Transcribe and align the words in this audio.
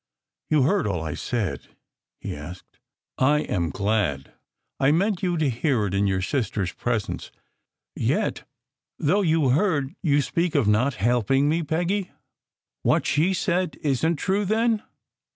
"You 0.49 0.63
heard 0.63 0.87
all 0.87 1.03
I 1.03 1.13
said?" 1.13 1.67
he 2.19 2.35
asked. 2.35 2.79
"I 3.19 3.41
am 3.41 3.69
glad. 3.69 4.33
I 4.79 4.91
meant 4.91 5.21
you 5.21 5.37
to 5.37 5.47
hear 5.47 5.85
it 5.85 5.93
in 5.93 6.07
your 6.07 6.23
sister 6.23 6.63
s 6.63 6.71
presence. 6.71 7.31
Yet, 7.95 8.43
though 8.97 9.21
you 9.21 9.49
heard, 9.49 9.93
you 10.01 10.23
speak 10.23 10.55
of 10.55 10.67
not 10.67 10.95
helping 10.95 11.47
me, 11.47 11.61
Peggy? 11.61 12.09
What 12.81 13.05
she 13.05 13.31
said 13.35 13.77
isn 13.83 14.13
t 14.15 14.23
true, 14.23 14.43
then? 14.43 14.81